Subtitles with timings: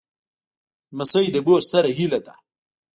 [0.97, 2.33] لمسی د مور ستره هيله ده.